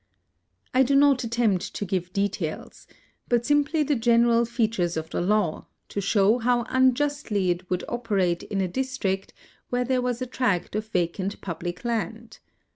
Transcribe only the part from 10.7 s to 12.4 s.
of vacant pub lic land.